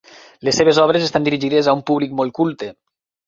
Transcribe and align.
Les 0.47 0.55
seves 0.59 0.77
obres 0.83 1.05
estan 1.09 1.27
dirigides 1.27 1.69
a 1.73 1.77
un 1.79 1.85
públic 1.91 2.17
molt 2.21 2.35
culte. 2.39 2.73